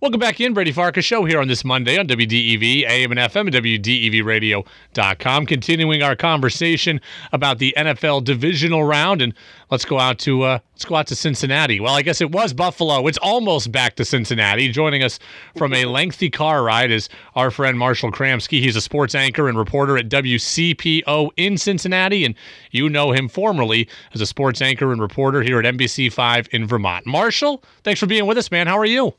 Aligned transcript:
Welcome 0.00 0.18
back 0.18 0.40
in, 0.40 0.54
Brady 0.54 0.72
Farkas 0.72 1.04
Show 1.04 1.26
here 1.26 1.38
on 1.38 1.48
this 1.48 1.62
Monday 1.62 1.98
on 1.98 2.08
WDEV, 2.08 2.88
AM 2.88 3.10
and 3.10 3.20
FM, 3.20 3.48
and 3.48 3.52
WDEVradio.com. 3.52 5.44
Continuing 5.44 6.02
our 6.02 6.16
conversation 6.16 7.02
about 7.32 7.58
the 7.58 7.74
NFL 7.76 8.24
divisional 8.24 8.82
round, 8.82 9.20
and 9.20 9.34
let's 9.70 9.84
go 9.84 9.98
out 9.98 10.18
to 10.20 10.44
uh, 10.44 10.58
let's 10.72 10.86
go 10.86 10.94
out 10.94 11.06
to 11.08 11.14
Cincinnati. 11.14 11.80
Well, 11.80 11.94
I 11.94 12.00
guess 12.00 12.22
it 12.22 12.32
was 12.32 12.54
Buffalo. 12.54 13.08
It's 13.08 13.18
almost 13.18 13.72
back 13.72 13.96
to 13.96 14.06
Cincinnati. 14.06 14.70
Joining 14.70 15.02
us 15.02 15.18
from 15.54 15.74
a 15.74 15.84
lengthy 15.84 16.30
car 16.30 16.62
ride 16.62 16.90
is 16.90 17.10
our 17.36 17.50
friend 17.50 17.78
Marshall 17.78 18.10
Kramsky. 18.10 18.62
He's 18.62 18.76
a 18.76 18.80
sports 18.80 19.14
anchor 19.14 19.50
and 19.50 19.58
reporter 19.58 19.98
at 19.98 20.08
WCPO 20.08 21.28
in 21.36 21.58
Cincinnati, 21.58 22.24
and 22.24 22.34
you 22.70 22.88
know 22.88 23.12
him 23.12 23.28
formerly 23.28 23.86
as 24.14 24.22
a 24.22 24.26
sports 24.26 24.62
anchor 24.62 24.92
and 24.92 25.02
reporter 25.02 25.42
here 25.42 25.58
at 25.58 25.66
NBC5 25.66 26.48
in 26.54 26.66
Vermont. 26.66 27.04
Marshall, 27.04 27.62
thanks 27.84 28.00
for 28.00 28.06
being 28.06 28.24
with 28.24 28.38
us, 28.38 28.50
man. 28.50 28.66
How 28.66 28.78
are 28.78 28.86
you? 28.86 29.12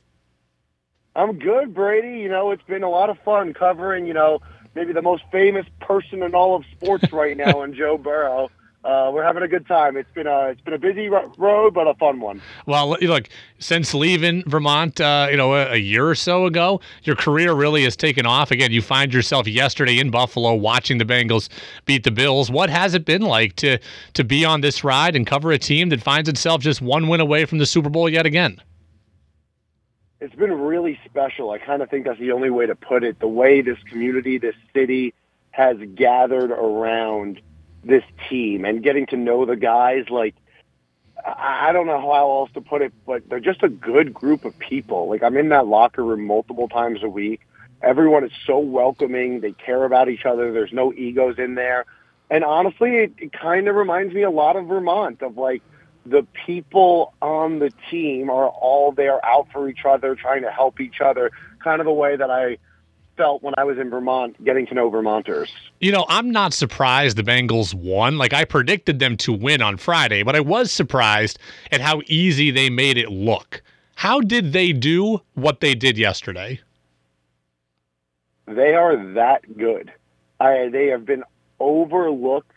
I'm 1.16 1.40
good, 1.40 1.74
Brady. 1.74 2.20
You 2.20 2.30
know, 2.30 2.52
it's 2.52 2.64
been 2.64 2.84
a 2.84 2.90
lot 2.90 3.10
of 3.10 3.20
fun 3.20 3.54
covering, 3.54 4.06
you 4.06 4.14
know, 4.14 4.40
maybe 4.76 4.94
the 4.94 5.02
most 5.02 5.24
famous 5.32 5.66
person 5.82 6.24
in 6.24 6.34
all 6.34 6.56
of 6.56 6.64
sports 6.72 7.12
right 7.14 7.36
now 7.36 7.64
in 7.64 7.74
Joe 7.74 7.98
Burrow. 7.98 8.50
Uh, 8.84 9.12
we're 9.14 9.24
having 9.24 9.44
a 9.44 9.48
good 9.48 9.68
time. 9.68 9.96
It's 9.96 10.10
been 10.12 10.26
a 10.26 10.48
it's 10.48 10.62
been 10.62 10.74
a 10.74 10.80
busy 10.80 11.08
road, 11.08 11.72
but 11.72 11.86
a 11.86 11.94
fun 11.96 12.20
one. 12.20 12.42
Well, 12.66 12.98
look, 13.00 13.30
since 13.60 13.94
leaving 13.94 14.44
Vermont, 14.48 15.00
uh, 15.00 15.28
you 15.30 15.38
know, 15.38 15.54
a, 15.54 15.74
a, 15.74 15.76
year 15.76 16.10
or 16.10 16.16
so 16.16 16.48
ago, 16.48 16.82
your 17.04 17.16
career 17.16 17.54
really 17.54 17.84
has 17.84 17.96
taken 17.96 18.26
off. 18.26 18.50
Again, 18.50 18.72
you 18.72 18.82
find 18.82 19.14
yourself 19.14 19.48
yesterday 19.48 20.00
in 20.00 20.10
Buffalo 20.10 20.56
watching 20.56 20.98
the 20.98 21.06
Bengals 21.06 21.48
beat 21.86 22.04
the 22.04 22.12
Bills. 22.12 22.50
What 22.50 22.72
has 22.72 22.96
it 22.96 23.06
been 23.06 23.22
like 23.22 23.56
to 23.58 23.78
to 24.16 24.24
be 24.24 24.44
on 24.44 24.62
this 24.62 24.84
ride 24.84 25.16
and 25.16 25.28
cover 25.28 25.52
a 25.52 25.60
team 25.60 25.90
that 25.90 26.02
finds 26.02 26.28
itself 26.28 26.62
just 26.62 26.82
one 26.82 27.08
win 27.08 27.20
away 27.20 27.46
from 27.46 27.60
the 27.60 27.68
Super 27.68 27.90
Bowl 27.90 28.10
yet 28.10 28.26
again? 28.26 28.60
It's 30.22 30.36
been 30.36 30.54
really 30.54 31.00
special. 31.06 31.50
I 31.50 31.58
kind 31.58 31.82
of 31.82 31.90
think 31.90 32.06
that's 32.06 32.20
the 32.20 32.32
only 32.32 32.52
way 32.52 32.68
to 32.68 32.76
put 32.76 33.04
it. 33.04 33.20
The 33.20 33.28
way 33.28 33.62
this 33.62 33.80
community, 33.90 34.38
this 34.38 34.56
city 34.74 35.16
has 35.50 35.78
gathered 35.96 36.52
around 36.52 37.42
this 37.84 38.04
team 38.30 38.64
and 38.64 38.84
getting 38.84 39.08
to 39.08 39.18
know 39.18 39.46
the 39.46 39.56
guys, 39.56 40.06
like, 40.10 40.36
I 41.26 41.72
don't 41.74 41.88
know 41.88 42.00
how 42.00 42.40
else 42.40 42.52
to 42.54 42.62
put 42.62 42.84
it, 42.84 42.94
but 43.06 43.28
they're 43.30 43.40
just 43.40 43.64
a 43.64 43.70
good 43.70 44.14
group 44.14 44.46
of 44.46 44.58
people. 44.58 45.10
Like 45.10 45.24
I'm 45.24 45.38
in 45.38 45.50
that 45.50 45.68
locker 45.68 46.04
room 46.04 46.26
multiple 46.26 46.68
times 46.68 47.04
a 47.04 47.10
week. 47.10 47.42
Everyone 47.82 48.24
is 48.24 48.32
so 48.46 48.60
welcoming. 48.60 49.42
They 49.42 49.52
care 49.52 49.84
about 49.86 50.08
each 50.10 50.26
other. 50.26 50.52
There's 50.52 50.74
no 50.74 50.94
egos 50.94 51.38
in 51.40 51.56
there. 51.56 51.86
And 52.30 52.44
honestly, 52.44 52.96
it, 52.96 53.14
it 53.18 53.34
kind 53.34 53.68
of 53.68 53.76
reminds 53.76 54.14
me 54.14 54.22
a 54.22 54.32
lot 54.32 54.56
of 54.56 54.68
Vermont 54.68 55.22
of 55.22 55.38
like 55.38 55.62
the 56.06 56.26
people 56.46 57.14
on 57.22 57.60
the 57.60 57.72
team 57.90 58.30
are 58.30 58.48
all 58.48 58.92
there 58.92 59.24
out 59.26 59.48
for 59.52 59.70
each 59.70 59.86
other, 59.86 60.16
trying 60.16 60.42
to 60.42 60.52
help 60.52 60.80
each 60.80 61.02
other, 61.02 61.32
kind 61.64 61.80
of 61.80 61.86
the 61.86 61.94
way 61.94 62.16
that 62.16 62.30
I 62.30 62.58
felt 63.18 63.44
when 63.44 63.54
I 63.58 63.64
was 63.64 63.78
in 63.78 63.90
Vermont, 63.90 64.44
getting 64.44 64.66
to 64.68 64.74
know 64.74 64.90
Vermonters. 64.90 65.52
You 65.80 65.92
know, 65.92 66.06
I'm 66.10 66.32
not 66.32 66.54
surprised 66.54 67.18
the 67.18 67.24
Bengals 67.24 67.74
won. 67.74 68.18
Like, 68.18 68.34
I 68.34 68.46
predicted 68.46 69.00
them 69.00 69.18
to 69.18 69.34
win 69.34 69.62
on 69.62 69.78
Friday, 69.78 70.24
but 70.24 70.36
I 70.36 70.40
was 70.40 70.72
surprised 70.72 71.38
at 71.72 71.82
how 71.82 72.02
easy 72.08 72.52
they 72.52 72.70
made 72.70 72.98
it 72.98 73.12
look. 73.12 73.62
How 73.96 74.22
did 74.22 74.54
they 74.54 74.72
do 74.72 75.22
what 75.36 75.60
they 75.60 75.76
did 75.76 75.98
yesterday? 75.98 76.60
They 78.48 78.74
are 78.74 78.98
that 79.14 79.58
good. 79.58 79.92
I, 80.40 80.70
they 80.72 80.88
have 80.88 81.06
been 81.06 81.24
overlooked 81.60 82.56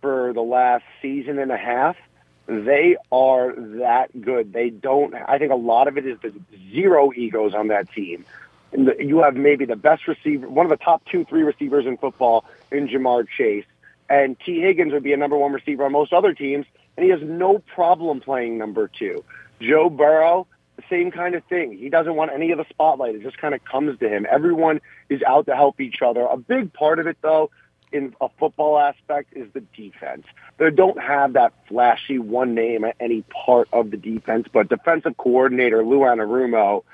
for 0.00 0.32
the 0.32 0.42
last 0.42 0.82
season 1.00 1.38
and 1.38 1.52
a 1.52 1.56
half 1.56 1.96
they 2.46 2.96
are 3.10 3.54
that 3.54 4.08
good. 4.20 4.52
They 4.52 4.70
don't. 4.70 5.14
I 5.14 5.38
think 5.38 5.52
a 5.52 5.56
lot 5.56 5.88
of 5.88 5.96
it 5.96 6.06
is 6.06 6.18
the 6.20 6.32
zero 6.72 7.12
egos 7.14 7.54
on 7.54 7.68
that 7.68 7.90
team. 7.92 8.24
The, 8.72 8.96
you 8.98 9.22
have 9.22 9.34
maybe 9.34 9.64
the 9.64 9.76
best 9.76 10.08
receiver, 10.08 10.48
one 10.48 10.66
of 10.66 10.70
the 10.70 10.82
top 10.82 11.04
two, 11.04 11.24
three 11.24 11.42
receivers 11.42 11.86
in 11.86 11.98
football 11.98 12.44
in 12.70 12.88
Ja'Marr 12.88 13.26
Chase, 13.28 13.66
and 14.08 14.38
Tee 14.40 14.60
Higgins 14.60 14.92
would 14.92 15.02
be 15.02 15.12
a 15.12 15.16
number 15.16 15.36
one 15.36 15.52
receiver 15.52 15.84
on 15.84 15.92
most 15.92 16.12
other 16.12 16.32
teams, 16.32 16.66
and 16.96 17.04
he 17.04 17.10
has 17.10 17.20
no 17.22 17.58
problem 17.58 18.20
playing 18.20 18.58
number 18.58 18.88
two. 18.88 19.24
Joe 19.60 19.88
Burrow, 19.90 20.46
same 20.90 21.10
kind 21.10 21.34
of 21.34 21.44
thing. 21.44 21.76
He 21.76 21.88
doesn't 21.88 22.14
want 22.14 22.32
any 22.32 22.50
of 22.50 22.58
the 22.58 22.64
spotlight. 22.68 23.14
It 23.14 23.22
just 23.22 23.38
kind 23.38 23.54
of 23.54 23.64
comes 23.64 23.98
to 24.00 24.08
him. 24.08 24.26
Everyone 24.30 24.80
is 25.08 25.22
out 25.22 25.46
to 25.46 25.54
help 25.54 25.80
each 25.80 26.02
other. 26.04 26.22
A 26.22 26.36
big 26.36 26.72
part 26.72 26.98
of 26.98 27.06
it, 27.06 27.18
though, 27.22 27.50
in 27.92 28.14
a 28.20 28.28
football 28.38 28.78
aspect 28.78 29.36
is 29.36 29.48
the 29.52 29.60
defense. 29.76 30.24
They 30.58 30.70
don't 30.70 31.00
have 31.00 31.34
that 31.34 31.52
flashy 31.68 32.18
one 32.18 32.54
name 32.54 32.84
at 32.84 32.96
any 33.00 33.22
part 33.22 33.68
of 33.72 33.90
the 33.90 33.96
defense, 33.96 34.48
but 34.52 34.68
defensive 34.68 35.16
coordinator 35.16 35.84
Lou 35.84 36.00
Anarumo, 36.00 36.84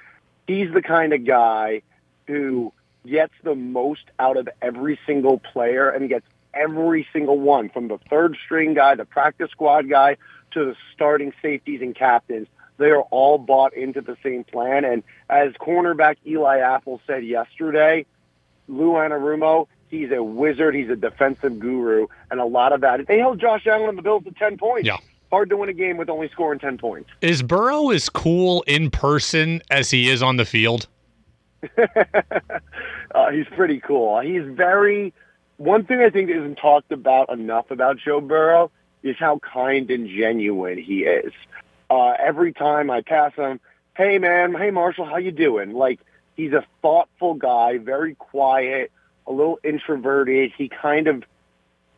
he's 0.46 0.72
the 0.72 0.82
kind 0.82 1.12
of 1.12 1.24
guy 1.24 1.82
who 2.26 2.72
gets 3.06 3.32
the 3.42 3.54
most 3.54 4.04
out 4.18 4.36
of 4.36 4.48
every 4.60 4.98
single 5.06 5.38
player 5.38 5.88
and 5.88 6.08
gets 6.08 6.26
every 6.52 7.06
single 7.12 7.38
one 7.38 7.68
from 7.68 7.88
the 7.88 7.98
third 8.10 8.36
string 8.44 8.74
guy, 8.74 8.94
the 8.94 9.04
practice 9.04 9.50
squad 9.50 9.88
guy, 9.88 10.16
to 10.52 10.64
the 10.64 10.76
starting 10.94 11.32
safeties 11.40 11.80
and 11.80 11.94
captains. 11.94 12.48
They 12.78 12.90
are 12.90 13.02
all 13.02 13.38
bought 13.38 13.74
into 13.74 14.00
the 14.00 14.16
same 14.22 14.44
plan. 14.44 14.84
And 14.84 15.02
as 15.28 15.52
cornerback 15.54 16.16
Eli 16.26 16.58
Apple 16.58 17.00
said 17.06 17.24
yesterday, 17.24 18.06
Lou 18.68 18.92
Anarumo, 18.92 19.66
He's 19.88 20.10
a 20.12 20.22
wizard. 20.22 20.74
He's 20.74 20.90
a 20.90 20.96
defensive 20.96 21.58
guru, 21.58 22.06
and 22.30 22.40
a 22.40 22.44
lot 22.44 22.72
of 22.72 22.80
that. 22.82 23.06
They 23.06 23.18
held 23.18 23.40
Josh 23.40 23.66
Allen 23.66 23.88
and 23.88 23.98
the 23.98 24.02
Bills 24.02 24.24
to 24.24 24.32
ten 24.32 24.56
points. 24.56 24.86
Yeah. 24.86 24.98
Hard 25.30 25.50
to 25.50 25.56
win 25.56 25.68
a 25.68 25.74
game 25.74 25.96
with 25.96 26.08
only 26.08 26.28
scoring 26.28 26.58
ten 26.58 26.78
points. 26.78 27.10
Is 27.20 27.42
Burrow 27.42 27.90
as 27.90 28.08
cool 28.08 28.62
in 28.66 28.90
person 28.90 29.62
as 29.70 29.90
he 29.90 30.08
is 30.08 30.22
on 30.22 30.36
the 30.36 30.44
field? 30.44 30.88
uh, 31.78 33.30
he's 33.30 33.46
pretty 33.54 33.80
cool. 33.80 34.20
He's 34.20 34.44
very. 34.44 35.12
One 35.56 35.84
thing 35.84 36.00
I 36.00 36.10
think 36.10 36.30
isn't 36.30 36.56
talked 36.56 36.92
about 36.92 37.30
enough 37.30 37.70
about 37.70 37.98
Joe 37.98 38.20
Burrow 38.20 38.70
is 39.02 39.16
how 39.18 39.38
kind 39.38 39.90
and 39.90 40.08
genuine 40.08 40.78
he 40.78 41.00
is. 41.00 41.32
Uh, 41.90 42.12
every 42.18 42.52
time 42.52 42.90
I 42.90 43.00
pass 43.00 43.34
him, 43.34 43.58
hey 43.96 44.18
man, 44.18 44.54
hey 44.54 44.70
Marshall, 44.70 45.06
how 45.06 45.16
you 45.16 45.32
doing? 45.32 45.72
Like 45.72 46.00
he's 46.36 46.52
a 46.52 46.64
thoughtful 46.82 47.34
guy, 47.34 47.78
very 47.78 48.14
quiet 48.14 48.92
a 49.28 49.32
little 49.32 49.58
introverted. 49.62 50.52
He 50.56 50.68
kind 50.68 51.06
of 51.06 51.22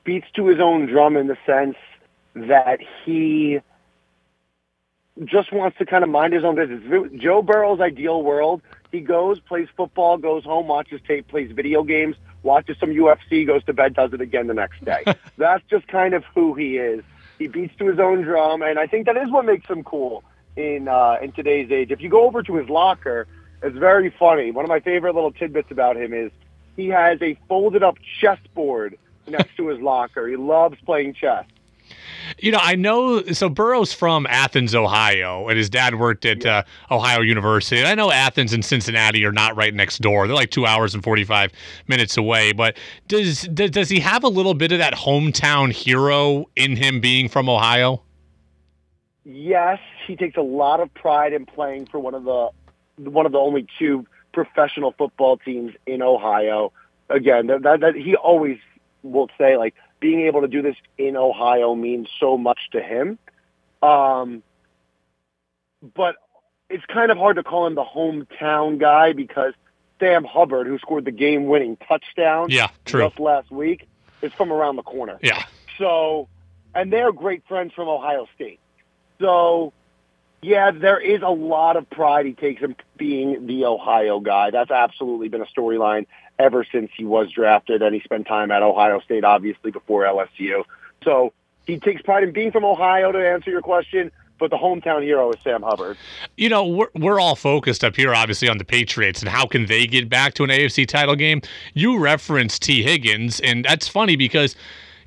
beats 0.05 0.27
to 0.35 0.47
his 0.47 0.61
own 0.61 0.87
drum 0.87 1.17
in 1.17 1.29
the 1.29 1.39
sense 1.47 1.77
that 2.35 2.81
he 3.05 3.61
just 5.25 5.53
wants 5.53 5.79
to 5.79 5.87
kind 5.87 6.03
of 6.03 6.11
mind 6.11 6.33
his 6.33 6.45
own 6.45 6.57
business. 6.57 6.83
Joe 7.17 7.43
Burrow's 7.43 7.81
ideal 7.81 8.23
world, 8.23 8.63
he 8.91 9.01
goes, 9.01 9.39
plays 9.41 9.69
football, 9.77 10.17
goes 10.17 10.45
home, 10.45 10.69
watches 10.69 11.01
tape, 11.07 11.29
plays 11.29 11.53
video 11.53 11.83
games, 11.83 12.17
watches 12.43 12.77
some 12.81 12.91
UFC, 12.91 13.47
goes 13.47 13.63
to 13.65 13.73
bed, 13.73 13.95
does 13.95 14.13
it 14.13 14.21
again 14.21 14.47
the 14.47 14.55
next 14.55 14.85
day. 14.85 15.05
That's 15.37 15.63
just 15.69 15.87
kind 15.89 16.15
of 16.15 16.25
who 16.35 16.55
he 16.55 16.79
is. 16.79 17.05
He 17.39 17.47
beats 17.47 17.75
to 17.79 17.87
his 17.87 17.99
own 17.99 18.23
drum, 18.23 18.63
and 18.63 18.79
I 18.79 18.87
think 18.87 19.07
that 19.07 19.17
is 19.17 19.31
what 19.31 19.45
makes 19.45 19.69
him 19.69 19.83
cool 19.83 20.25
in 20.57 20.89
uh, 20.89 21.17
in 21.23 21.33
today's 21.33 21.71
age. 21.71 21.91
If 21.91 22.01
you 22.01 22.11
go 22.11 22.25
over 22.25 22.43
to 22.43 22.57
his 22.57 22.69
locker, 22.69 23.27
it's 23.63 23.77
very 23.79 24.13
funny. 24.19 24.51
One 24.51 24.65
of 24.65 24.69
my 24.69 24.81
favorite 24.81 25.15
little 25.15 25.33
tidbits 25.33 25.71
about 25.71 25.97
him 25.97 26.13
is 26.13 26.31
he 26.81 26.89
has 26.89 27.21
a 27.21 27.37
folded 27.49 27.83
up 27.83 27.97
chessboard 28.21 28.99
next 29.27 29.57
to 29.57 29.69
his 29.69 29.79
locker. 29.83 30.27
He 30.27 30.37
loves 30.37 30.77
playing 30.87 31.15
chess. 31.15 31.45
You 32.39 32.53
know, 32.53 32.61
I 32.61 32.77
know. 32.77 33.23
So 33.33 33.49
Burrow's 33.49 33.93
from 33.93 34.27
Athens, 34.31 34.75
Ohio, 34.75 35.49
and 35.49 35.59
his 35.59 35.69
dad 35.69 35.99
worked 35.99 36.25
at 36.25 36.47
uh, 36.47 36.63
Ohio 36.91 37.21
University. 37.21 37.81
And 37.81 37.89
I 37.89 37.97
know 37.97 38.13
Athens 38.13 38.53
and 38.53 38.65
Cincinnati 38.65 39.25
are 39.25 39.33
not 39.33 39.57
right 39.57 39.75
next 39.75 39.99
door; 39.99 40.27
they're 40.27 40.37
like 40.37 40.53
two 40.53 40.65
hours 40.65 40.95
and 40.95 41.03
forty-five 41.03 41.51
minutes 41.89 42.17
away. 42.17 42.53
But 42.53 42.77
does 43.09 43.43
does, 43.43 43.73
does 43.73 43.89
he 43.89 43.99
have 44.01 44.23
a 44.23 44.29
little 44.29 44.55
bit 44.55 44.71
of 44.71 44.79
that 44.79 44.95
hometown 44.95 45.73
hero 45.73 46.47
in 46.55 46.77
him, 46.77 47.01
being 47.01 47.29
from 47.29 47.49
Ohio? 47.49 48.03
Yes, 49.25 49.81
he 50.07 50.15
takes 50.15 50.37
a 50.37 50.43
lot 50.43 50.79
of 50.79 50.95
pride 50.95 51.33
in 51.33 51.47
playing 51.47 51.87
for 51.87 51.99
one 51.99 52.15
of 52.15 52.23
the 52.23 52.51
one 52.99 53.27
of 53.27 53.33
the 53.33 53.39
only 53.39 53.67
two 53.79 54.07
professional 54.33 54.93
football 54.93 55.37
teams 55.37 55.73
in 55.87 56.03
Ohio. 56.03 56.73
Again, 57.09 57.49
that, 57.49 57.63
that, 57.63 57.81
that 57.81 57.95
he 57.97 58.17
always 58.17 58.59
will 59.03 59.29
say 59.39 59.57
like 59.57 59.75
being 59.99 60.23
able 60.23 60.43
to 60.43 60.49
do 60.49 60.63
this 60.63 60.77
in 60.99 61.17
Ohio 61.17 61.75
means 61.75 62.09
so 62.19 62.37
much 62.37 62.59
to 62.73 62.83
him. 62.83 63.19
Um, 63.83 64.43
but 65.95 66.17
it's 66.69 66.85
kind 66.87 67.11
of 67.11 67.19
hard 67.19 67.37
to 67.37 67.43
call 67.43 67.67
him 67.67 67.75
the 67.75 67.85
hometown 67.85 68.79
guy 68.79 69.13
because 69.13 69.55
Sam 69.99 70.25
Hubbard, 70.25 70.67
who 70.67 70.79
scored 70.79 71.05
the 71.05 71.11
game-winning 71.11 71.77
touchdown 71.89 72.49
yeah, 72.51 72.69
true. 72.85 73.09
just 73.09 73.21
last 73.21 73.51
week, 73.51 73.89
is 74.23 74.33
from 74.33 74.53
around 74.53 74.77
the 74.77 74.83
corner. 74.83 75.19
Yeah. 75.23 75.43
So, 75.79 76.29
and 76.75 76.93
they're 76.93 77.13
great 77.13 77.43
friends 77.49 77.73
from 77.75 77.89
Ohio 77.89 78.27
State. 78.35 78.61
So 79.19 79.73
yeah, 80.43 80.71
there 80.71 80.99
is 80.99 81.23
a 81.23 81.29
lot 81.29 81.77
of 81.77 81.89
pride 81.91 82.27
he 82.27 82.33
takes 82.33 82.63
in 82.63 82.75
being 82.97 83.47
the 83.47 83.67
Ohio 83.67 84.21
guy. 84.21 84.51
That's 84.51 84.71
absolutely 84.71 85.29
been 85.29 85.43
a 85.43 85.47
storyline 85.47 86.07
ever 86.39 86.65
since 86.71 86.91
he 86.97 87.05
was 87.05 87.31
drafted, 87.31 87.83
and 87.83 87.95
he 87.95 88.01
spent 88.01 88.27
time 88.27 88.51
at 88.51 88.63
Ohio 88.63 89.01
State, 89.01 89.25
obviously, 89.25 89.71
before 89.71 90.05
LSU. 90.05 90.65
So 91.05 91.33
he 91.67 91.79
takes 91.79 92.01
pride 92.03 92.25
in 92.25 92.33
being 92.33 92.51
from 92.51 92.65
Ohio, 92.65 93.13
to 93.13 93.19
answer 93.19 93.51
your 93.51 93.61
question, 93.61 94.11
but 94.39 94.51
the 94.51 94.57
hometown 94.57 95.03
hero 95.03 95.31
is 95.31 95.37
Sam 95.45 95.63
Hubbard. 95.63 95.99
You 96.39 96.49
know, 96.49 96.67
we're, 96.67 96.89
we're 96.95 97.21
all 97.21 97.37
focused 97.37 97.85
up 97.85 97.95
here, 97.95 98.15
obviously, 98.15 98.49
on 98.49 98.57
the 98.57 98.65
Patriots 98.65 99.21
and 99.21 99.29
how 99.29 99.47
can 99.47 99.67
they 99.67 99.87
get 99.87 100.09
back 100.09 100.33
to 100.35 100.45
an 100.45 100.51
AFC 100.51 100.89
title 100.89 101.15
game. 101.15 101.43
You 101.75 101.99
referenced 101.99 102.63
Tee 102.63 102.83
Higgins, 102.83 103.41
and 103.41 103.67
that's 103.67 103.87
funny 103.87 104.17
because 104.17 104.57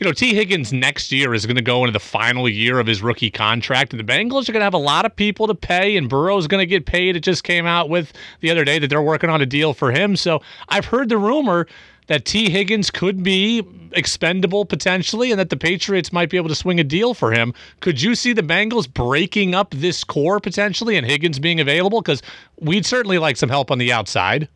you 0.04 0.10
know, 0.10 0.14
Tee 0.14 0.34
Higgins 0.34 0.74
next 0.74 1.14
year 1.14 1.34
is 1.34 1.46
going 1.46 1.56
to 1.56 1.62
go 1.62 1.86
into 1.86 1.94
the 1.94 2.00
final 2.02 2.50
year 2.50 2.78
of 2.78 2.88
his 2.88 3.02
rookie 3.02 3.32
contract, 3.32 3.94
and 3.94 4.00
the 4.02 4.04
Bengals 4.04 4.50
are 4.50 4.52
going 4.52 4.60
to 4.60 4.66
have 4.66 4.74
a 4.74 4.78
lot 4.78 5.06
of 5.06 5.16
people 5.16 5.48
to 5.48 5.56
pay, 5.56 5.96
and 5.96 6.10
Burrow's 6.10 6.46
going 6.46 6.60
to 6.60 6.66
get 6.66 6.86
paid. 6.86 7.16
It 7.16 7.22
just 7.22 7.46
came 7.46 7.66
out 7.66 7.88
with 7.88 8.12
the 8.42 8.52
other 8.52 8.66
day 8.66 8.80
that 8.80 8.90
they're 8.90 9.02
working 9.02 9.30
on 9.30 9.42
a 9.42 9.46
deal 9.46 9.74
for 9.74 9.94
him. 9.94 10.18
So 10.18 10.42
I've 10.68 10.84
heard 10.84 11.08
the 11.08 11.18
rumor 11.18 11.68
that 12.08 12.26
Tee 12.26 12.50
Higgins 12.50 12.92
could 12.92 13.24
be 13.24 13.66
expendable 13.94 14.66
potentially 14.66 15.32
and 15.32 15.40
that 15.40 15.50
the 15.50 15.56
Patriots 15.56 16.12
might 16.12 16.30
be 16.30 16.36
able 16.36 16.50
to 16.50 16.56
swing 16.56 16.82
a 16.82 16.84
deal 16.84 17.14
for 17.14 17.32
him. 17.32 17.54
Could 17.80 18.02
you 18.02 18.14
see 18.14 18.34
the 18.34 18.42
Bengals 18.42 18.94
breaking 18.94 19.56
up 19.56 19.72
this 19.72 20.04
core 20.04 20.42
potentially 20.42 20.98
and 20.98 21.08
Higgins 21.08 21.40
being 21.40 21.62
available? 21.62 22.02
Because 22.02 22.22
we'd 22.60 22.86
certainly 22.86 23.20
like 23.20 23.38
some 23.38 23.48
help 23.48 23.72
on 23.72 23.78
the 23.78 23.94
outside. 23.94 24.50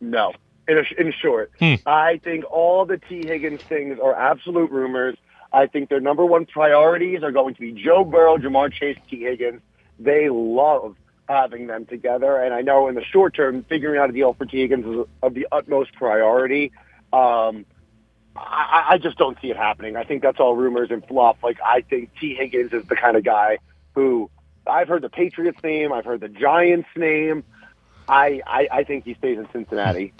No. 0.00 0.32
In, 0.66 0.78
a, 0.78 1.00
in 1.00 1.12
short, 1.12 1.52
hmm. 1.58 1.74
I 1.84 2.18
think 2.24 2.50
all 2.50 2.86
the 2.86 2.96
Tee 2.96 3.26
Higgins 3.26 3.60
things 3.62 3.98
are 4.02 4.14
absolute 4.14 4.70
rumors. 4.70 5.16
I 5.52 5.66
think 5.66 5.88
their 5.88 6.00
number 6.00 6.24
one 6.24 6.46
priorities 6.46 7.22
are 7.22 7.32
going 7.32 7.54
to 7.54 7.60
be 7.60 7.72
Joe 7.72 8.04
Burrow, 8.04 8.38
Ja'Marr 8.38 8.72
Chase, 8.72 8.96
Tee 9.08 9.22
Higgins. 9.22 9.60
They 9.98 10.28
love 10.30 10.96
having 11.28 11.66
them 11.66 11.86
together. 11.86 12.38
And 12.38 12.52
I 12.52 12.62
know 12.62 12.88
in 12.88 12.94
the 12.94 13.04
short 13.04 13.34
term, 13.34 13.62
figuring 13.64 14.00
out 14.00 14.10
a 14.10 14.12
deal 14.12 14.34
for 14.34 14.46
Tee 14.46 14.62
Higgins 14.62 14.86
is 14.86 15.06
of 15.22 15.34
the 15.34 15.46
utmost 15.52 15.92
priority. 15.94 16.72
Um, 17.12 17.66
I, 18.36 18.86
I 18.90 18.98
just 18.98 19.16
don't 19.16 19.38
see 19.40 19.50
it 19.50 19.56
happening. 19.56 19.96
I 19.96 20.04
think 20.04 20.22
that's 20.22 20.40
all 20.40 20.56
rumors 20.56 20.90
and 20.90 21.06
fluff. 21.06 21.36
Like 21.42 21.58
I 21.64 21.82
think 21.82 22.10
Tee 22.18 22.34
Higgins 22.34 22.72
is 22.72 22.84
the 22.86 22.96
kind 22.96 23.16
of 23.16 23.24
guy 23.24 23.58
who 23.94 24.30
I've 24.66 24.88
heard 24.88 25.02
the 25.02 25.10
Patriots 25.10 25.62
name, 25.62 25.92
I've 25.92 26.04
heard 26.04 26.20
the 26.20 26.28
Giants 26.28 26.88
name. 26.96 27.44
I, 28.08 28.42
I, 28.46 28.68
I 28.70 28.84
think 28.84 29.04
he 29.04 29.14
stays 29.14 29.38
in 29.38 29.48
Cincinnati. 29.52 30.12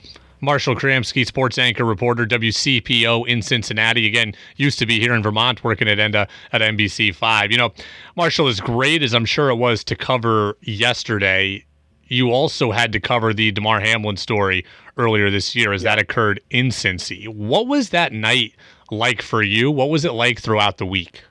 Marshall 0.44 0.76
Kramsky, 0.76 1.26
sports 1.26 1.58
anchor 1.58 1.84
reporter, 1.84 2.26
WCPO 2.26 3.26
in 3.26 3.42
Cincinnati. 3.42 4.06
Again, 4.06 4.34
used 4.56 4.78
to 4.78 4.86
be 4.86 5.00
here 5.00 5.14
in 5.14 5.22
Vermont 5.22 5.64
working 5.64 5.88
at 5.88 5.98
Enda 5.98 6.28
at 6.52 6.60
NBC5. 6.60 7.50
You 7.50 7.58
know, 7.58 7.72
Marshall, 8.16 8.48
as 8.48 8.60
great 8.60 9.02
as 9.02 9.14
I'm 9.14 9.24
sure 9.24 9.48
it 9.48 9.56
was 9.56 9.82
to 9.84 9.96
cover 9.96 10.56
yesterday, 10.60 11.64
you 12.08 12.30
also 12.30 12.70
had 12.70 12.92
to 12.92 13.00
cover 13.00 13.32
the 13.32 13.50
Damar 13.52 13.80
Hamlin 13.80 14.16
story 14.16 14.64
earlier 14.96 15.30
this 15.30 15.56
year 15.56 15.72
as 15.72 15.82
yeah. 15.82 15.96
that 15.96 16.02
occurred 16.02 16.40
in 16.50 16.68
Cincy. 16.68 17.26
What 17.28 17.66
was 17.66 17.90
that 17.90 18.12
night 18.12 18.54
like 18.90 19.22
for 19.22 19.42
you? 19.42 19.70
What 19.70 19.90
was 19.90 20.04
it 20.04 20.12
like 20.12 20.40
throughout 20.40 20.76
the 20.78 20.86
week? 20.86 21.22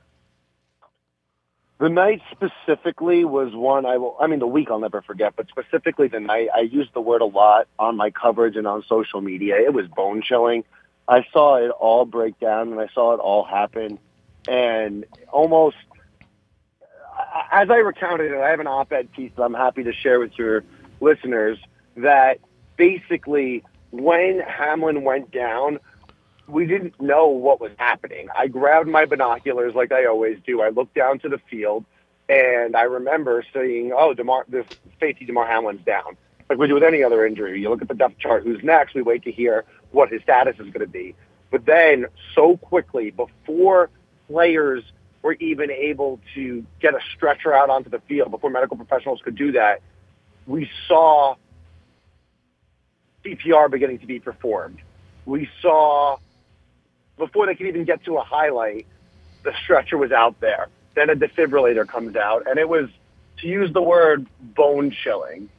The 1.83 1.89
night 1.89 2.21
specifically 2.31 3.25
was 3.25 3.53
one 3.53 3.85
I 3.85 3.97
will, 3.97 4.15
I 4.17 4.27
mean, 4.27 4.39
the 4.39 4.47
week 4.47 4.71
I'll 4.71 4.79
never 4.79 5.01
forget, 5.01 5.33
but 5.35 5.49
specifically 5.49 6.07
the 6.07 6.21
night, 6.21 6.47
I 6.55 6.61
used 6.61 6.93
the 6.93 7.01
word 7.01 7.19
a 7.19 7.25
lot 7.25 7.67
on 7.77 7.97
my 7.97 8.09
coverage 8.09 8.55
and 8.55 8.65
on 8.65 8.85
social 8.87 9.19
media. 9.19 9.57
It 9.57 9.73
was 9.73 9.89
bone 9.89 10.21
chilling. 10.21 10.63
I 11.09 11.25
saw 11.33 11.57
it 11.57 11.71
all 11.71 12.05
break 12.05 12.39
down 12.39 12.71
and 12.71 12.79
I 12.79 12.87
saw 12.93 13.15
it 13.15 13.17
all 13.17 13.43
happen. 13.43 13.99
And 14.47 15.03
almost, 15.29 15.75
as 17.51 17.69
I 17.69 17.79
recounted 17.79 18.31
it, 18.31 18.37
I 18.37 18.47
have 18.51 18.61
an 18.61 18.67
op-ed 18.67 19.11
piece 19.11 19.33
that 19.35 19.43
I'm 19.43 19.53
happy 19.53 19.83
to 19.83 19.91
share 19.91 20.21
with 20.21 20.39
your 20.39 20.63
listeners 21.01 21.59
that 21.97 22.39
basically 22.77 23.61
when 23.91 24.39
Hamlin 24.39 25.03
went 25.03 25.31
down, 25.31 25.81
we 26.47 26.65
didn't 26.65 26.99
know 27.01 27.27
what 27.27 27.61
was 27.61 27.71
happening. 27.77 28.27
I 28.35 28.47
grabbed 28.47 28.89
my 28.89 29.05
binoculars 29.05 29.75
like 29.75 29.91
I 29.91 30.05
always 30.05 30.37
do. 30.45 30.61
I 30.61 30.69
looked 30.69 30.93
down 30.93 31.19
to 31.19 31.29
the 31.29 31.39
field, 31.49 31.85
and 32.27 32.75
I 32.75 32.83
remember 32.83 33.43
seeing, 33.53 33.93
oh, 33.95 34.13
Damar, 34.13 34.45
this 34.47 34.65
safety 34.99 35.25
Damar 35.25 35.47
Hamlin's 35.47 35.85
down. 35.85 36.17
Like 36.49 36.59
we 36.59 36.67
do 36.67 36.73
with 36.73 36.83
any 36.83 37.03
other 37.03 37.25
injury, 37.25 37.61
you 37.61 37.69
look 37.69 37.81
at 37.81 37.87
the 37.87 37.93
depth 37.93 38.19
chart. 38.19 38.43
Who's 38.43 38.63
next? 38.63 38.93
We 38.93 39.01
wait 39.01 39.23
to 39.23 39.31
hear 39.31 39.63
what 39.91 40.11
his 40.11 40.21
status 40.21 40.55
is 40.55 40.65
going 40.65 40.81
to 40.81 40.87
be. 40.87 41.15
But 41.49 41.65
then, 41.65 42.07
so 42.35 42.57
quickly, 42.57 43.11
before 43.11 43.89
players 44.27 44.83
were 45.21 45.33
even 45.33 45.71
able 45.71 46.19
to 46.35 46.65
get 46.81 46.93
a 46.93 46.99
stretcher 47.15 47.53
out 47.53 47.69
onto 47.69 47.89
the 47.89 47.99
field, 48.01 48.31
before 48.31 48.49
medical 48.49 48.75
professionals 48.75 49.21
could 49.23 49.35
do 49.35 49.53
that, 49.53 49.81
we 50.45 50.69
saw 50.87 51.35
CPR 53.23 53.71
beginning 53.71 53.99
to 53.99 54.05
be 54.05 54.19
performed. 54.19 54.79
We 55.25 55.49
saw 55.61 56.17
before 57.17 57.45
they 57.45 57.55
could 57.55 57.67
even 57.67 57.85
get 57.85 58.03
to 58.05 58.17
a 58.17 58.23
highlight, 58.23 58.85
the 59.43 59.53
stretcher 59.63 59.97
was 59.97 60.11
out 60.11 60.39
there. 60.39 60.67
Then 60.95 61.09
a 61.09 61.15
defibrillator 61.15 61.87
comes 61.87 62.15
out, 62.15 62.47
and 62.47 62.57
it 62.57 62.67
was, 62.67 62.89
to 63.37 63.47
use 63.47 63.71
the 63.73 63.81
word, 63.81 64.27
bone 64.39 64.91
chilling. 64.91 65.49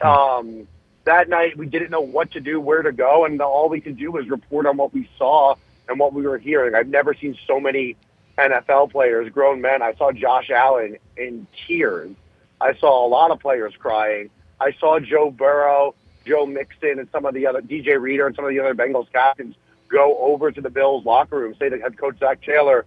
Um, 0.00 0.66
that 1.04 1.28
night, 1.28 1.56
we 1.56 1.66
didn't 1.66 1.90
know 1.90 2.00
what 2.00 2.32
to 2.32 2.40
do, 2.40 2.60
where 2.60 2.82
to 2.82 2.92
go, 2.92 3.24
and 3.24 3.40
all 3.40 3.68
we 3.68 3.80
could 3.80 3.96
do 3.96 4.12
was 4.12 4.28
report 4.28 4.66
on 4.66 4.76
what 4.76 4.92
we 4.92 5.08
saw 5.18 5.54
and 5.88 5.98
what 5.98 6.12
we 6.12 6.22
were 6.22 6.38
hearing. 6.38 6.74
I've 6.74 6.88
never 6.88 7.14
seen 7.14 7.36
so 7.46 7.58
many 7.58 7.96
NFL 8.38 8.92
players, 8.92 9.30
grown 9.30 9.60
men. 9.60 9.82
I 9.82 9.94
saw 9.94 10.12
Josh 10.12 10.50
Allen 10.50 10.98
in 11.16 11.46
tears. 11.66 12.14
I 12.60 12.74
saw 12.76 13.06
a 13.06 13.08
lot 13.08 13.30
of 13.30 13.40
players 13.40 13.74
crying. 13.78 14.30
I 14.60 14.72
saw 14.78 15.00
Joe 15.00 15.30
Burrow, 15.30 15.94
Joe 16.24 16.46
Mixon, 16.46 16.98
and 16.98 17.08
some 17.10 17.26
of 17.26 17.34
the 17.34 17.46
other 17.46 17.60
DJ 17.60 18.00
Reader 18.00 18.26
and 18.28 18.36
some 18.36 18.44
of 18.44 18.50
the 18.50 18.60
other 18.60 18.74
Bengals 18.74 19.10
captains 19.12 19.56
go 19.92 20.16
over 20.18 20.50
to 20.50 20.60
the 20.60 20.70
Bills 20.70 21.04
locker 21.04 21.38
room, 21.38 21.54
say 21.58 21.68
to 21.68 21.78
head 21.78 21.98
coach 21.98 22.18
Zac 22.18 22.42
Taylor, 22.42 22.86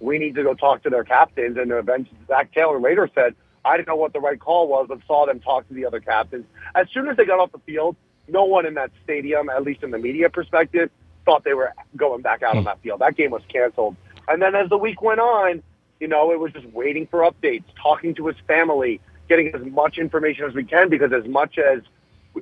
we 0.00 0.18
need 0.18 0.36
to 0.36 0.42
go 0.42 0.54
talk 0.54 0.82
to 0.84 0.90
their 0.90 1.04
captains. 1.04 1.58
And 1.58 1.70
eventually 1.72 2.16
Zac 2.28 2.54
Taylor 2.54 2.80
later 2.80 3.10
said, 3.14 3.34
I 3.64 3.76
didn't 3.76 3.88
know 3.88 3.96
what 3.96 4.12
the 4.12 4.20
right 4.20 4.38
call 4.38 4.68
was, 4.68 4.86
but 4.88 5.00
saw 5.06 5.26
them 5.26 5.40
talk 5.40 5.66
to 5.68 5.74
the 5.74 5.84
other 5.84 6.00
captains. 6.00 6.44
As 6.74 6.86
soon 6.92 7.08
as 7.08 7.16
they 7.16 7.24
got 7.24 7.40
off 7.40 7.52
the 7.52 7.58
field, 7.58 7.96
no 8.28 8.44
one 8.44 8.66
in 8.66 8.74
that 8.74 8.90
stadium, 9.02 9.48
at 9.50 9.64
least 9.64 9.82
in 9.82 9.90
the 9.90 9.98
media 9.98 10.30
perspective, 10.30 10.90
thought 11.24 11.44
they 11.44 11.54
were 11.54 11.72
going 11.96 12.22
back 12.22 12.42
out 12.42 12.56
on 12.56 12.62
hmm. 12.62 12.66
that 12.66 12.80
field. 12.82 13.00
That 13.00 13.16
game 13.16 13.30
was 13.30 13.42
canceled. 13.48 13.96
And 14.28 14.40
then 14.40 14.54
as 14.54 14.68
the 14.68 14.78
week 14.78 15.02
went 15.02 15.20
on, 15.20 15.62
you 16.00 16.08
know, 16.08 16.32
it 16.32 16.38
was 16.38 16.52
just 16.52 16.66
waiting 16.66 17.06
for 17.06 17.20
updates, 17.20 17.64
talking 17.80 18.14
to 18.16 18.26
his 18.26 18.36
family, 18.46 19.00
getting 19.28 19.54
as 19.54 19.62
much 19.62 19.98
information 19.98 20.44
as 20.44 20.54
we 20.54 20.64
can 20.64 20.88
because 20.88 21.12
as 21.12 21.26
much 21.26 21.58
as 21.58 21.80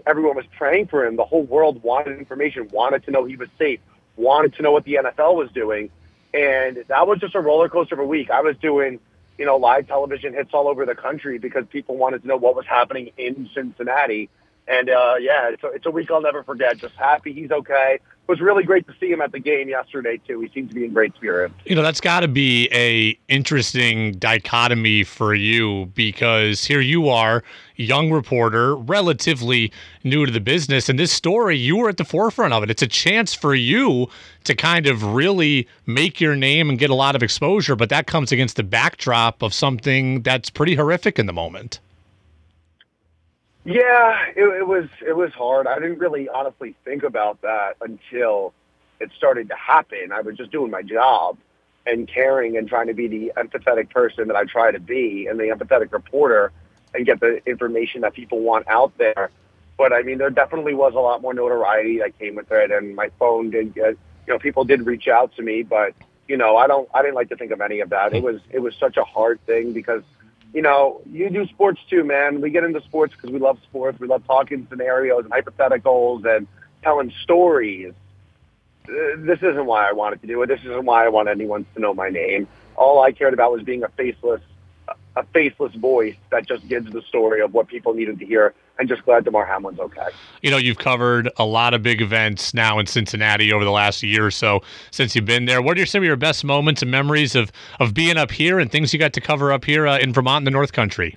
everyone 0.07 0.37
was 0.37 0.47
praying 0.57 0.89
for 0.89 1.05
him, 1.07 1.17
the 1.17 1.25
whole 1.25 1.45
world 1.45 1.83
wanted 1.83 2.19
information, 2.19 2.69
wanted 2.73 3.05
to 3.05 3.11
know 3.11 3.25
he 3.25 3.37
was 3.37 3.49
safe, 3.59 3.81
wanted 4.17 4.55
to 4.55 4.63
know 4.63 4.73
what 4.73 4.85
the 4.85 4.95
NFL 4.95 5.37
was 5.37 5.51
doing. 5.53 5.91
And 6.35 6.85
that 6.89 7.07
was 7.07 7.19
just 7.19 7.35
a 7.35 7.41
roller 7.41 7.69
coaster 7.69 7.95
of 7.95 8.01
a 8.01 8.07
week. 8.07 8.31
I 8.31 8.41
was 8.41 8.57
doing, 8.57 9.01
you 9.39 9.45
know, 9.45 9.57
live 9.57 9.87
television 9.87 10.33
hits 10.33 10.51
all 10.53 10.69
over 10.69 10.87
the 10.87 10.95
country 10.95 11.39
because 11.39 11.65
people 11.71 11.97
wanted 11.97 12.23
to 12.23 12.29
know 12.29 12.37
what 12.37 12.57
was 12.57 12.67
happening 12.67 13.11
in 13.19 13.49
Cincinnati. 13.55 14.31
And 14.69 14.89
uh, 14.91 15.15
yeah, 15.21 15.51
it's 15.51 15.65
a, 15.65 15.69
it's 15.69 15.87
a 15.87 15.91
week 15.91 16.11
I'll 16.11 16.23
never 16.23 16.43
forget. 16.43 16.79
Just 16.79 16.95
happy 16.95 17.33
he's 17.33 17.51
okay 17.51 17.99
it 18.23 18.31
was 18.31 18.41
really 18.41 18.63
great 18.63 18.87
to 18.87 18.95
see 19.01 19.11
him 19.11 19.21
at 19.21 19.33
the 19.33 19.41
game 19.41 19.69
yesterday 19.69 20.17
too. 20.17 20.41
He 20.41 20.49
seemed 20.55 20.69
to 20.69 20.75
be 20.77 20.85
in 20.85 20.93
great 20.93 21.13
spirits. 21.17 21.55
You 21.65 21.75
know, 21.75 21.83
that's 21.83 22.01
got 22.01 22.21
to 22.21 22.29
be 22.29 22.69
a 22.71 23.19
interesting 23.27 24.13
dichotomy 24.13 25.03
for 25.03 25.35
you 25.35 25.87
because 25.87 26.65
here 26.65 26.81
you 26.81 27.09
are, 27.09 27.43
young 27.75 28.13
reporter, 28.13 28.77
relatively 28.77 29.73
new 30.05 30.25
to 30.25 30.31
the 30.31 30.41
business, 30.41 30.89
and 30.89 31.01
this 31.01 31.11
story 31.11 31.57
you 31.57 31.77
were 31.77 31.89
at 31.89 31.97
the 31.97 32.05
forefront 32.05 32.55
of 32.55 32.63
it. 32.63 32.71
It's 32.71 32.83
a 32.83 32.87
chance 32.87 33.35
for 33.35 33.57
you 33.57 34.09
to 34.45 34.55
kind 34.55 34.87
of 34.87 35.03
really 35.03 35.67
make 35.87 36.21
your 36.21 36.37
name 36.37 36.71
and 36.71 36.79
get 36.79 36.91
a 36.91 36.95
lot 36.95 37.17
of 37.17 37.25
exposure, 37.25 37.75
but 37.75 37.89
that 37.89 38.07
comes 38.07 38.31
against 38.31 38.55
the 38.55 38.63
backdrop 38.63 39.43
of 39.43 39.53
something 39.53 40.23
that's 40.23 40.49
pretty 40.49 40.77
horrific 40.77 41.19
in 41.19 41.27
the 41.27 41.33
moment. 41.33 41.81
Yeah, 43.65 44.27
it, 44.35 44.43
it 44.43 44.67
was 44.67 44.89
it 45.07 45.17
was 45.17 45.33
hard. 45.33 45.67
I 45.67 45.77
didn't 45.77 45.99
really 45.99 46.29
honestly 46.29 46.75
think 46.85 47.05
about 47.05 47.41
that 47.43 47.77
until 47.81 48.53
it 49.01 49.11
started 49.17 49.49
to 49.49 49.55
happen. 49.55 50.13
I 50.13 50.21
was 50.21 50.37
just 50.37 50.51
doing 50.51 50.71
my 50.71 50.83
job 50.83 51.37
and 51.87 52.09
caring 52.09 52.57
and 52.57 52.69
trying 52.69 52.87
to 52.89 52.95
be 52.95 53.09
the 53.09 53.33
empathetic 53.37 53.91
person 53.91 54.29
that 54.29 54.37
I 54.37 54.45
try 54.45 54.71
to 54.71 54.81
be 54.81 55.27
and 55.27 55.39
the 55.39 55.45
empathetic 55.45 55.93
reporter 55.93 56.53
and 56.95 57.07
get 57.07 57.21
the 57.21 57.41
information 57.49 58.03
that 58.03 58.15
people 58.15 58.41
want 58.41 58.67
out 58.69 58.97
there. 58.99 59.31
But 59.79 59.93
I 59.93 60.03
mean, 60.03 60.19
there 60.19 60.31
definitely 60.31 60.75
was 60.75 60.95
a 60.95 61.01
lot 61.01 61.23
more 61.23 61.35
notoriety 61.35 61.99
that 61.99 62.19
came 62.19 62.35
with 62.35 62.51
it, 62.53 62.71
and 62.71 62.95
my 62.95 63.11
phone 63.19 63.51
did 63.51 63.75
get, 63.75 63.97
you 64.27 64.33
know, 64.33 64.39
people 64.39 64.65
did 64.65 64.87
reach 64.87 65.09
out 65.09 65.35
to 65.37 65.43
me, 65.43 65.63
but 65.63 65.95
you 66.29 66.37
know, 66.37 66.57
I 66.57 66.67
don't, 66.67 66.89
I 66.95 67.03
didn't 67.03 67.15
like 67.15 67.29
to 67.31 67.37
think 67.37 67.51
of 67.51 67.61
any 67.61 67.81
of 67.81 67.91
that. 67.91 68.13
It 68.13 68.21
hmm. 68.21 68.27
was, 68.27 68.41
it 68.51 68.61
was 68.61 68.75
such 68.77 68.97
a 68.97 69.05
hard 69.05 69.45
thing 69.47 69.73
because 69.73 70.03
you 70.53 70.63
know, 70.63 71.01
you 71.11 71.31
do 71.31 71.47
sports 71.47 71.81
too, 71.89 72.05
man. 72.05 72.41
We 72.41 72.51
get 72.51 72.65
into 72.65 72.81
sports 72.83 73.15
because 73.15 73.31
we 73.31 73.39
love 73.39 73.59
sports. 73.63 73.99
We 73.99 74.07
love 74.07 74.27
talking 74.27 74.67
scenarios 74.69 75.25
and 75.25 75.33
hypotheticals 75.33 76.25
and 76.25 76.47
telling 76.83 77.13
stories. 77.23 77.95
Uh, 78.89 78.93
this 79.19 79.39
isn't 79.39 79.65
why 79.65 79.89
I 79.89 79.93
wanted 79.93 80.21
to 80.23 80.27
do 80.27 80.43
it. 80.43 80.49
This 80.49 80.61
isn't 80.61 80.85
why 80.85 81.07
I 81.07 81.09
want 81.09 81.29
anyone 81.29 81.65
to 81.75 81.81
know 81.81 81.95
my 81.95 82.11
name. 82.11 82.49
All 82.77 83.03
I 83.03 83.13
cared 83.13 83.33
about 83.33 83.53
was 83.53 83.63
being 83.63 83.83
a 83.85 83.89
faceless, 83.89 84.43
a 85.17 85.25
faceless 85.33 85.75
voice 85.75 86.17
that 86.31 86.47
just 86.47 86.67
gives 86.69 86.91
the 86.91 87.03
story 87.03 87.41
of 87.41 87.55
what 87.55 87.69
people 87.69 87.95
needed 87.95 88.19
to 88.19 88.27
hear 88.27 88.55
and 88.83 88.89
just 88.89 89.05
glad 89.05 89.25
Damar 89.25 89.47
Hamlin's 89.47 89.79
okay. 89.79 90.09
You 90.43 90.51
know, 90.51 90.57
you've 90.57 90.79
covered 90.79 91.31
a 91.37 91.45
lot 91.45 91.73
of 91.73 91.85
big 91.85 92.03
events 92.03 92.53
now 92.53 92.81
in 92.81 92.87
Cincinnati 92.87 93.53
over 93.53 93.65
the 93.65 93.71
last 93.71 94.03
year 94.03 94.27
or 94.27 94.31
so 94.33 94.61
since 94.91 95.15
you've 95.15 95.25
been 95.25 95.45
there. 95.45 95.63
What 95.63 95.79
are 95.79 95.87
some 95.87 96.03
of 96.03 96.05
your 96.05 96.17
best 96.17 96.45
moments 96.45 96.83
and 96.83 96.91
memories 96.91 97.37
of 97.37 97.53
of 97.79 97.95
being 97.95 98.17
up 98.17 98.33
here 98.33 98.59
and 98.59 98.73
things 98.73 98.93
you 98.93 98.99
got 98.99 99.13
to 99.13 99.21
cover 99.21 99.53
up 99.53 99.65
here 99.65 99.87
uh, 99.87 99.99
in 99.99 100.13
Vermont 100.13 100.43
in 100.43 100.45
the 100.47 100.51
North 100.51 100.73
Country? 100.73 101.17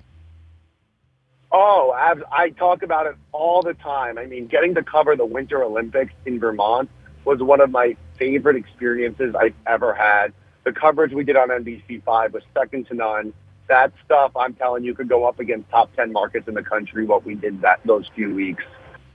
Oh, 1.51 1.91
I, 1.97 2.13
I 2.31 2.49
talk 2.51 2.83
about 2.83 3.07
it 3.07 3.15
all 3.31 3.63
the 3.63 3.73
time. 3.73 4.19
I 4.19 4.27
mean, 4.27 4.45
getting 4.45 4.75
to 4.75 4.83
cover 4.83 5.15
the 5.15 5.25
Winter 5.25 5.63
Olympics 5.63 6.13
in 6.27 6.39
Vermont 6.39 6.87
was 7.23 7.41
one 7.41 7.61
of 7.61 7.71
my 7.71 7.97
favorite 8.17 8.57
experiences 8.57 9.33
I've 9.33 9.55
ever 9.65 9.95
had. 9.95 10.33
The 10.65 10.71
coverage 10.71 11.13
we 11.13 11.23
did 11.23 11.35
on 11.35 11.49
NBC5 11.49 12.31
was 12.31 12.43
second 12.53 12.87
to 12.87 12.93
none. 12.93 13.33
That 13.67 13.91
stuff, 14.05 14.31
I'm 14.35 14.53
telling 14.53 14.83
you, 14.83 14.93
could 14.93 15.09
go 15.09 15.25
up 15.25 15.39
against 15.39 15.69
top 15.69 15.93
10 15.95 16.11
markets 16.13 16.47
in 16.47 16.53
the 16.53 16.61
country, 16.63 17.05
what 17.05 17.25
we 17.25 17.35
did 17.35 17.61
that 17.61 17.79
those 17.85 18.07
few 18.13 18.33
weeks. 18.33 18.63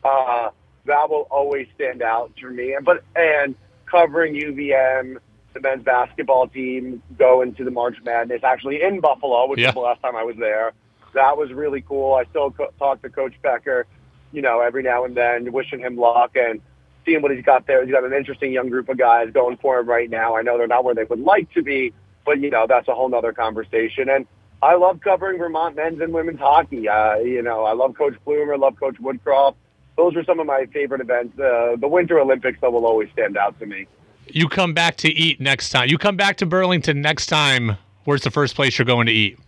Uh, 0.02 0.50
that 0.86 1.08
will 1.10 1.28
always 1.30 1.68
stand 1.74 2.02
out 2.02 2.34
to 2.36 2.50
me. 2.50 2.76
But 2.82 3.04
And 3.14 3.54
covering 3.86 4.34
UVM, 4.34 5.18
the 5.52 5.60
men's 5.60 5.84
basketball 5.84 6.48
team, 6.48 7.02
go 7.18 7.42
into 7.42 7.64
the 7.64 7.70
March 7.70 7.96
Madness, 8.04 8.42
actually 8.44 8.82
in 8.82 9.00
Buffalo, 9.00 9.46
which 9.46 9.60
Yeah. 9.60 9.68
was 9.68 9.74
the 9.74 9.80
last 9.80 10.02
time 10.02 10.16
I 10.16 10.24
was 10.24 10.36
there. 10.36 10.72
That 11.14 11.36
was 11.36 11.52
really 11.52 11.80
cool. 11.82 12.14
I 12.14 12.24
still 12.24 12.50
co- 12.52 12.70
talk 12.78 13.02
to 13.02 13.08
Coach 13.10 13.34
Becker, 13.42 13.86
you 14.32 14.42
know, 14.42 14.60
every 14.60 14.82
now 14.82 15.04
and 15.04 15.16
then, 15.16 15.50
wishing 15.52 15.80
him 15.80 15.96
luck 15.96 16.36
and 16.36 16.60
seeing 17.04 17.20
what 17.22 17.32
he's 17.32 17.44
got 17.44 17.66
there. 17.66 17.84
He's 17.84 17.92
got 17.92 18.04
an 18.04 18.12
interesting 18.12 18.52
young 18.52 18.68
group 18.68 18.88
of 18.88 18.96
guys 18.98 19.30
going 19.32 19.56
for 19.56 19.80
him 19.80 19.88
right 19.88 20.08
now. 20.08 20.36
I 20.36 20.42
know 20.42 20.56
they're 20.56 20.66
not 20.68 20.84
where 20.84 20.94
they 20.94 21.04
would 21.04 21.20
like 21.20 21.52
to 21.54 21.62
be, 21.62 21.92
but 22.24 22.38
you 22.40 22.50
know 22.50 22.66
that's 22.68 22.86
a 22.88 22.94
whole 22.94 23.08
nother 23.08 23.32
conversation. 23.32 24.08
And 24.08 24.26
I 24.62 24.74
love 24.74 25.00
covering 25.00 25.38
Vermont 25.38 25.76
men's 25.76 26.00
and 26.00 26.12
women's 26.12 26.38
hockey. 26.38 26.88
Uh, 26.88 27.16
you 27.16 27.42
know, 27.42 27.64
I 27.64 27.72
love 27.72 27.96
Coach 27.96 28.14
Plumer, 28.24 28.58
love 28.58 28.78
Coach 28.78 28.96
Woodcroft. 29.00 29.54
Those 29.96 30.16
are 30.16 30.24
some 30.24 30.38
of 30.38 30.46
my 30.46 30.66
favorite 30.66 31.00
events. 31.00 31.38
Uh, 31.38 31.76
the 31.76 31.88
Winter 31.88 32.18
Olympics 32.18 32.60
that 32.60 32.72
will 32.72 32.86
always 32.86 33.08
stand 33.12 33.36
out 33.36 33.58
to 33.60 33.66
me. 33.66 33.86
You 34.28 34.48
come 34.48 34.74
back 34.74 34.96
to 34.98 35.08
eat 35.08 35.40
next 35.40 35.70
time. 35.70 35.88
You 35.88 35.98
come 35.98 36.16
back 36.16 36.36
to 36.38 36.46
Burlington 36.46 37.00
next 37.00 37.26
time. 37.26 37.76
Where's 38.04 38.22
the 38.22 38.30
first 38.30 38.54
place 38.54 38.78
you're 38.78 38.86
going 38.86 39.06
to 39.06 39.12
eat? 39.12 39.38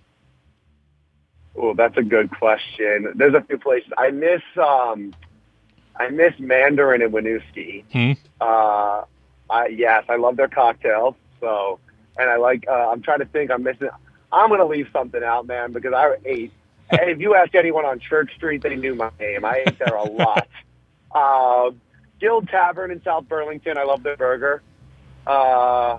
Oh, 1.56 1.74
that's 1.74 1.96
a 1.96 2.02
good 2.02 2.30
question. 2.30 3.12
There's 3.14 3.34
a 3.34 3.42
few 3.42 3.58
places 3.58 3.92
I 3.98 4.10
miss. 4.10 4.42
Um, 4.56 5.14
I 5.96 6.08
miss 6.08 6.32
Mandarin 6.38 7.02
and 7.02 7.12
Winooski. 7.12 7.84
Hmm? 7.92 8.12
Uh, 8.40 9.04
I, 9.50 9.66
yes, 9.66 10.04
I 10.08 10.16
love 10.16 10.36
their 10.36 10.48
cocktails. 10.48 11.14
So, 11.40 11.78
and 12.18 12.30
I 12.30 12.36
like. 12.36 12.64
Uh, 12.68 12.90
I'm 12.90 13.02
trying 13.02 13.18
to 13.20 13.26
think. 13.26 13.50
I'm 13.50 13.62
missing. 13.62 13.88
I'm 14.32 14.48
gonna 14.48 14.64
leave 14.66 14.88
something 14.92 15.22
out, 15.22 15.46
man, 15.46 15.72
because 15.72 15.92
I 15.92 16.16
ate. 16.24 16.52
and 16.90 17.10
if 17.10 17.20
you 17.20 17.34
ask 17.34 17.54
anyone 17.54 17.84
on 17.84 18.00
Church 18.00 18.34
Street, 18.36 18.62
they 18.62 18.76
knew 18.76 18.94
my 18.94 19.10
name. 19.20 19.44
I 19.44 19.64
ate 19.66 19.78
there 19.78 19.96
a 19.96 20.04
lot. 20.04 20.48
Uh, 21.14 21.72
Guild 22.20 22.48
Tavern 22.48 22.90
in 22.90 23.02
South 23.02 23.28
Burlington. 23.28 23.76
I 23.76 23.82
love 23.84 24.02
their 24.02 24.16
burger. 24.16 24.62
Uh, 25.26 25.98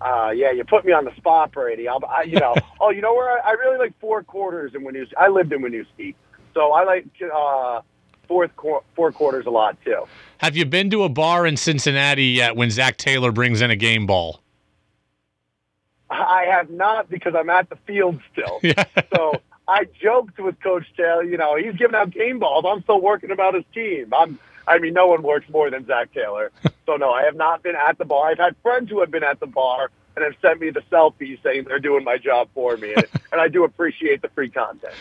uh, 0.00 0.30
yeah, 0.34 0.50
you 0.50 0.64
put 0.64 0.84
me 0.84 0.92
on 0.92 1.04
the 1.04 1.14
spot, 1.16 1.52
Brady. 1.52 1.88
I'll, 1.88 2.04
I, 2.04 2.24
you 2.24 2.38
know, 2.38 2.54
oh, 2.80 2.90
you 2.90 3.00
know 3.00 3.14
where 3.14 3.30
I, 3.30 3.50
I 3.50 3.52
really 3.52 3.78
like 3.78 3.98
four 3.98 4.22
quarters 4.22 4.74
in 4.74 4.82
Winooski. 4.82 5.12
I 5.16 5.28
lived 5.28 5.52
in 5.52 5.62
Winooski, 5.62 6.14
so 6.52 6.72
I 6.72 6.84
like 6.84 7.06
uh, 7.34 7.80
fourth 8.28 8.54
qu- 8.56 8.82
four 8.94 9.12
quarters 9.12 9.46
a 9.46 9.50
lot 9.50 9.78
too. 9.84 10.04
Have 10.38 10.56
you 10.56 10.66
been 10.66 10.90
to 10.90 11.04
a 11.04 11.08
bar 11.08 11.46
in 11.46 11.56
Cincinnati 11.56 12.24
yet 12.26 12.56
when 12.56 12.70
Zac 12.70 12.98
Taylor 12.98 13.32
brings 13.32 13.62
in 13.62 13.70
a 13.70 13.76
game 13.76 14.06
ball? 14.06 14.42
I 16.10 16.44
have 16.50 16.70
not 16.70 17.08
because 17.10 17.34
I'm 17.34 17.50
at 17.50 17.68
the 17.68 17.76
field 17.86 18.20
still. 18.32 18.60
Yeah. 18.62 18.84
So 19.14 19.40
I 19.68 19.86
joked 20.00 20.38
with 20.38 20.60
Coach 20.60 20.86
Taylor. 20.96 21.24
You 21.24 21.36
know, 21.36 21.56
he's 21.56 21.74
giving 21.74 21.94
out 21.94 22.10
game 22.10 22.38
balls. 22.38 22.64
I'm 22.66 22.82
still 22.82 23.00
working 23.00 23.30
about 23.30 23.54
his 23.54 23.64
team. 23.74 24.12
I'm. 24.16 24.38
I 24.68 24.78
mean, 24.80 24.94
no 24.94 25.06
one 25.06 25.22
works 25.22 25.48
more 25.48 25.70
than 25.70 25.86
Zac 25.86 26.12
Taylor. 26.12 26.50
So 26.86 26.94
no, 26.94 27.10
I 27.10 27.24
have 27.24 27.34
not 27.34 27.64
been 27.64 27.74
at 27.74 27.98
the 27.98 28.04
bar. 28.04 28.28
I've 28.28 28.38
had 28.38 28.54
friends 28.62 28.90
who 28.90 29.00
have 29.00 29.10
been 29.10 29.24
at 29.24 29.40
the 29.40 29.46
bar 29.48 29.90
and 30.14 30.24
have 30.24 30.34
sent 30.40 30.60
me 30.60 30.70
the 30.70 30.82
selfies 30.82 31.42
saying 31.42 31.64
they're 31.64 31.80
doing 31.80 32.04
my 32.04 32.16
job 32.16 32.48
for 32.54 32.76
me, 32.76 32.94
and, 32.94 33.04
and 33.32 33.40
I 33.40 33.48
do 33.48 33.64
appreciate 33.64 34.22
the 34.22 34.28
free 34.28 34.50
content. 34.50 34.94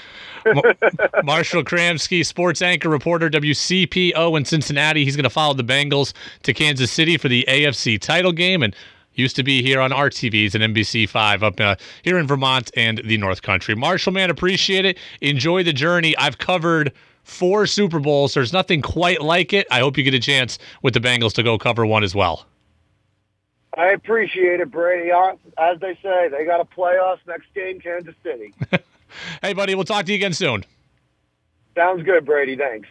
Marshall 1.23 1.63
Kramsky, 1.63 2.25
sports 2.25 2.63
anchor, 2.63 2.89
reporter, 2.89 3.29
WCPO 3.29 4.35
in 4.35 4.45
Cincinnati. 4.45 5.05
He's 5.05 5.15
going 5.15 5.25
to 5.25 5.29
follow 5.29 5.53
the 5.53 5.63
Bengals 5.63 6.13
to 6.41 6.53
Kansas 6.53 6.91
City 6.91 7.17
for 7.17 7.29
the 7.29 7.45
AFC 7.47 7.99
title 7.99 8.31
game 8.31 8.63
and 8.63 8.75
used 9.15 9.35
to 9.37 9.43
be 9.43 9.61
here 9.61 9.79
on 9.81 9.91
our 9.91 10.09
TVs 10.09 10.55
and 10.55 10.75
NBC5 10.75 11.43
up 11.43 11.59
uh, 11.59 11.75
here 12.03 12.17
in 12.17 12.27
Vermont 12.27 12.71
and 12.77 13.01
the 13.03 13.17
North 13.17 13.41
Country. 13.41 13.75
Marshall, 13.75 14.13
man, 14.13 14.29
appreciate 14.29 14.85
it. 14.85 14.97
Enjoy 15.21 15.63
the 15.63 15.73
journey. 15.73 16.15
I've 16.17 16.37
covered 16.37 16.91
four 17.23 17.65
Super 17.67 17.99
Bowls. 17.99 18.33
There's 18.33 18.53
nothing 18.53 18.81
quite 18.81 19.21
like 19.21 19.53
it. 19.53 19.65
I 19.71 19.79
hope 19.79 19.97
you 19.97 20.03
get 20.03 20.13
a 20.13 20.19
chance 20.19 20.59
with 20.81 20.93
the 20.93 20.99
Bengals 20.99 21.33
to 21.33 21.43
go 21.43 21.57
cover 21.57 21.85
one 21.85 22.03
as 22.03 22.13
well. 22.13 22.45
I 23.77 23.87
appreciate 23.87 24.61
it, 24.61 24.71
Brady. 24.71 25.11
Uh, 25.11 25.33
As 25.57 25.79
they 25.81 25.97
say, 26.01 26.29
they 26.29 26.45
got 26.45 26.61
a 26.61 26.65
play 26.65 26.97
us 26.97 27.19
next 27.27 27.53
game, 27.53 27.79
Kansas 27.79 28.15
City. 28.23 28.53
Hey, 29.41 29.53
buddy, 29.53 29.75
we'll 29.75 29.85
talk 29.85 30.05
to 30.05 30.11
you 30.11 30.17
again 30.17 30.33
soon. 30.33 30.65
Sounds 31.75 32.03
good, 32.03 32.25
Brady. 32.25 32.57
Thanks. 32.57 32.87